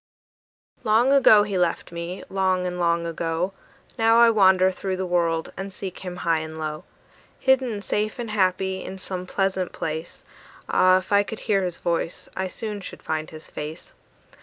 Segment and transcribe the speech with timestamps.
[0.83, 3.53] Long ago he left me, long and long ago:
[3.99, 6.85] Now I wander through the world and seek him high and low;
[7.39, 10.23] Hidden safe and happy, in some pleasant place,
[10.67, 13.93] Ah, if I could hear his voice, I soon should find his face.